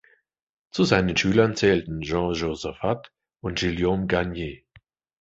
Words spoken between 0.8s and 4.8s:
seinen Schülern zählten Jean-Josaphat und Guillaume Gagnier.